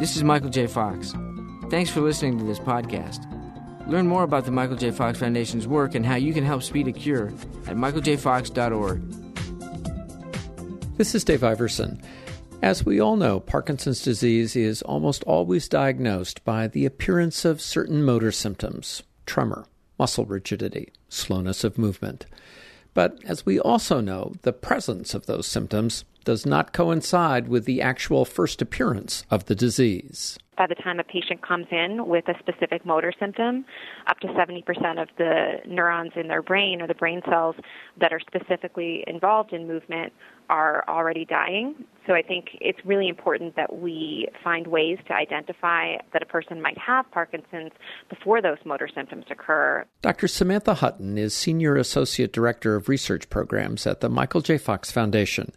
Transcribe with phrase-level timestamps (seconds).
[0.00, 0.66] This is Michael J.
[0.66, 1.12] Fox.
[1.68, 3.26] Thanks for listening to this podcast.
[3.86, 4.92] Learn more about the Michael J.
[4.92, 7.26] Fox Foundation's work and how you can help speed a cure
[7.66, 9.02] at michaeljfox.org.
[10.96, 12.00] This is Dave Iverson.
[12.62, 18.02] As we all know, Parkinson's disease is almost always diagnosed by the appearance of certain
[18.02, 19.66] motor symptoms tremor,
[19.98, 22.24] muscle rigidity, slowness of movement.
[22.94, 27.80] But as we also know, the presence of those symptoms does not coincide with the
[27.80, 30.38] actual first appearance of the disease.
[30.60, 33.64] By the time a patient comes in with a specific motor symptom,
[34.08, 37.56] up to 70% of the neurons in their brain or the brain cells
[37.98, 40.12] that are specifically involved in movement
[40.50, 41.76] are already dying.
[42.06, 46.60] So I think it's really important that we find ways to identify that a person
[46.60, 47.72] might have Parkinson's
[48.10, 49.86] before those motor symptoms occur.
[50.02, 50.28] Dr.
[50.28, 54.58] Samantha Hutten is Senior Associate Director of Research Programs at the Michael J.
[54.58, 55.52] Fox Foundation.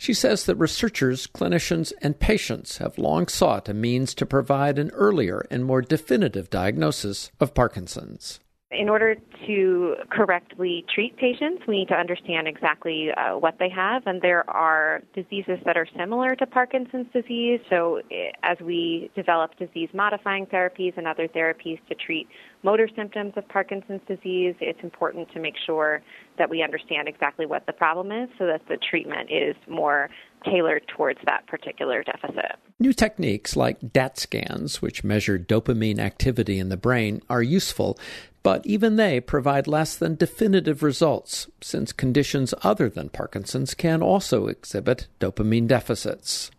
[0.00, 4.90] She says that researchers, clinicians, and patients have long sought a means to provide an
[4.92, 8.38] earlier and more definitive diagnosis of Parkinson's.
[8.70, 14.06] In order to correctly treat patients, we need to understand exactly uh, what they have,
[14.06, 17.60] and there are diseases that are similar to Parkinson's disease.
[17.70, 22.28] So, eh, as we develop disease modifying therapies and other therapies to treat
[22.62, 26.02] motor symptoms of Parkinson's disease, it's important to make sure
[26.38, 30.08] that we understand exactly what the problem is so that the treatment is more
[30.44, 32.56] tailored towards that particular deficit.
[32.78, 37.98] New techniques like DAT scans, which measure dopamine activity in the brain, are useful,
[38.42, 44.46] but even they provide less than definitive results, since conditions other than Parkinson's can also
[44.46, 46.50] exhibit dopamine deficits.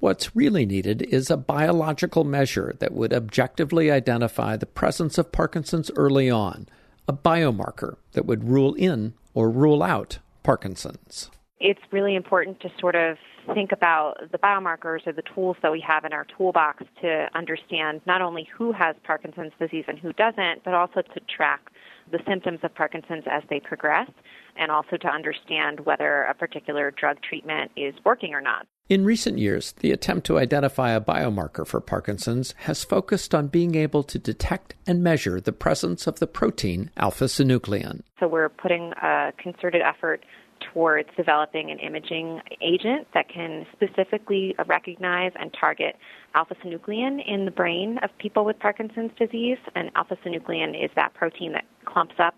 [0.00, 5.90] What's really needed is a biological measure that would objectively identify the presence of Parkinson's
[5.96, 6.68] early on,
[7.08, 12.94] a biomarker that would rule in or rule out Parkinson's it's really important to sort
[12.94, 13.16] of
[13.54, 18.00] think about the biomarkers or the tools that we have in our toolbox to understand
[18.06, 21.70] not only who has Parkinson's disease and who doesn't, but also to track
[22.12, 24.10] the symptoms of Parkinson's as they progress
[24.56, 28.66] and also to understand whether a particular drug treatment is working or not.
[28.88, 33.74] In recent years, the attempt to identify a biomarker for Parkinson's has focused on being
[33.74, 38.00] able to detect and measure the presence of the protein alpha synuclein.
[38.18, 40.24] So we're putting a concerted effort
[40.72, 45.96] towards developing an imaging agent that can specifically recognize and target
[46.34, 49.58] alpha synuclein in the brain of people with Parkinson's disease.
[49.74, 52.36] And alpha synuclein is that protein that clumps up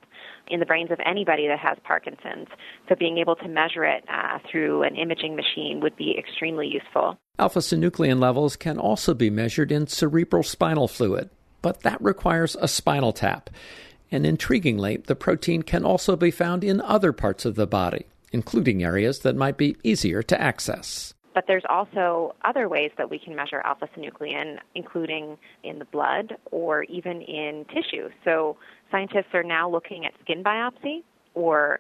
[0.51, 2.49] in the brains of anybody that has Parkinson's.
[2.89, 7.19] So being able to measure it uh, through an imaging machine would be extremely useful.
[7.39, 11.31] Alpha synuclein levels can also be measured in cerebral spinal fluid,
[11.63, 13.51] but that requires a spinal tap.
[14.13, 18.83] And intriguingly, the protein can also be found in other parts of the body, including
[18.83, 21.15] areas that might be easier to access.
[21.33, 26.37] But there's also other ways that we can measure alpha synuclein, including in the blood
[26.51, 28.09] or even in tissue.
[28.25, 28.57] So
[28.91, 31.03] scientists are now looking at skin biopsy
[31.35, 31.79] or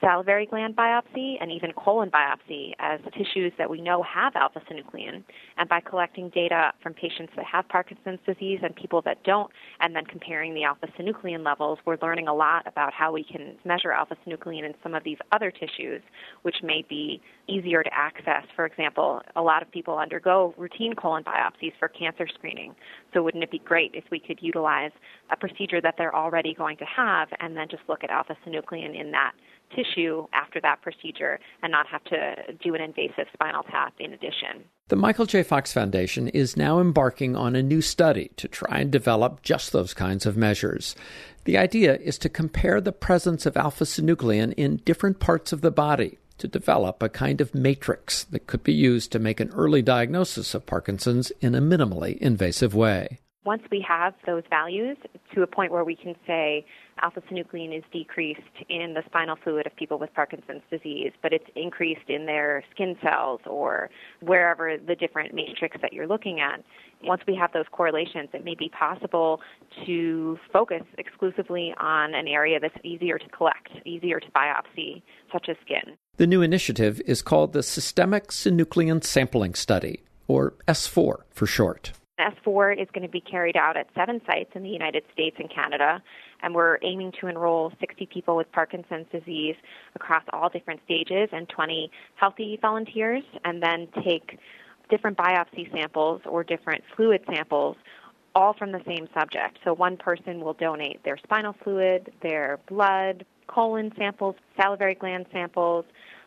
[0.00, 5.22] salivary gland biopsy and even colon biopsy as tissues that we know have alpha synuclein.
[5.58, 9.50] And by collecting data from patients that have Parkinson's disease and people that don't,
[9.80, 13.56] and then comparing the alpha synuclein levels, we're learning a lot about how we can
[13.64, 16.02] measure alpha synuclein in some of these other tissues,
[16.42, 18.44] which may be easier to access.
[18.56, 22.74] For example, a lot of people undergo routine colon biopsies for cancer screening.
[23.12, 24.92] So wouldn't it be great if we could utilize
[25.30, 28.98] a procedure that they're already going to have and then just look at alpha synuclein
[28.98, 29.32] in that
[29.74, 34.64] tissue after that procedure and not have to do an invasive spinal tap in addition.
[34.88, 35.42] The Michael J.
[35.42, 39.94] Fox Foundation is now embarking on a new study to try and develop just those
[39.94, 40.96] kinds of measures.
[41.44, 45.70] The idea is to compare the presence of alpha synuclein in different parts of the
[45.70, 49.82] body to develop a kind of matrix that could be used to make an early
[49.82, 53.20] diagnosis of Parkinson's in a minimally invasive way.
[53.44, 54.98] Once we have those values
[55.34, 56.64] to a point where we can say
[57.00, 61.46] alpha synuclein is decreased in the spinal fluid of people with Parkinson's disease, but it's
[61.56, 63.88] increased in their skin cells or
[64.20, 66.62] wherever the different matrix that you're looking at.
[67.02, 69.40] Once we have those correlations, it may be possible
[69.86, 75.00] to focus exclusively on an area that's easier to collect, easier to biopsy,
[75.32, 75.96] such as skin.
[76.18, 81.92] The new initiative is called the Systemic Synuclein Sampling Study, or S4 for short.
[82.20, 85.50] S4 is going to be carried out at seven sites in the United States and
[85.50, 86.02] Canada,
[86.42, 89.56] and we're aiming to enroll 60 people with Parkinson's disease
[89.94, 94.38] across all different stages and 20 healthy volunteers, and then take
[94.88, 97.76] different biopsy samples or different fluid samples
[98.34, 99.58] all from the same subject.
[99.64, 105.84] So one person will donate their spinal fluid, their blood, colon samples, salivary gland samples,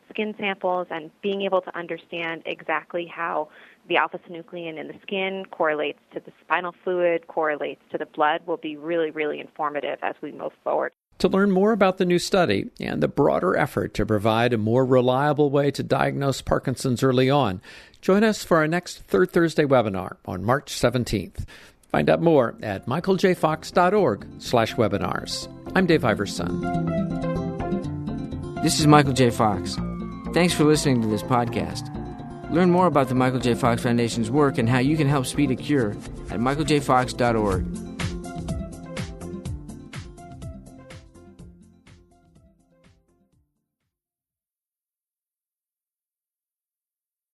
[0.09, 3.49] skin samples and being able to understand exactly how
[3.87, 8.41] the alpha synuclein in the skin correlates to the spinal fluid, correlates to the blood
[8.45, 10.91] will be really, really informative as we move forward.
[11.19, 14.85] To learn more about the new study and the broader effort to provide a more
[14.85, 17.61] reliable way to diagnose Parkinson's early on,
[18.01, 21.45] join us for our next Third Thursday webinar on March 17th.
[21.91, 25.47] Find out more at michaeljfox.org slash webinars.
[25.75, 26.61] I'm Dave Iverson.
[28.63, 29.29] This is Michael J.
[29.29, 29.77] Fox.
[30.33, 31.92] Thanks for listening to this podcast.
[32.53, 33.55] Learn more about the Michael J.
[33.55, 35.89] Fox Foundation's work and how you can help speed a cure
[36.29, 37.82] at michaeljfox.org.